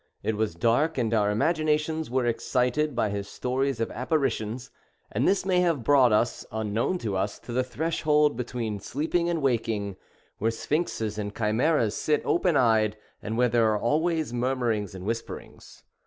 It 0.23 0.35
was 0.35 0.55
dark, 0.55 0.97
and 0.97 1.13
our 1.13 1.29
imaginations 1.29 2.09
were 2.09 2.25
excited 2.25 2.95
by 2.95 3.11
his 3.11 3.27
stories 3.27 3.79
of 3.79 3.91
apparitions, 3.91 4.71
and 5.11 5.27
this 5.27 5.45
may 5.45 5.59
have 5.59 5.83
brought 5.83 6.11
us, 6.11 6.43
unknown 6.51 6.97
to 7.05 7.15
us, 7.15 7.37
to 7.37 7.53
the 7.53 7.63
threshold, 7.63 8.35
between 8.35 8.79
sleeping 8.79 9.29
and 9.29 9.43
waking, 9.43 9.97
where 10.39 10.49
Sphinxes 10.49 11.19
and 11.19 11.35
Chimaeras 11.37 11.95
sit 11.95 12.23
open 12.25 12.57
eyed 12.57 12.97
and 13.21 13.37
where 13.37 13.47
there 13.49 13.71
are 13.71 13.79
always 13.79 14.33
murmurings 14.33 14.95
and 14.95 15.05
whisperings. 15.05 15.83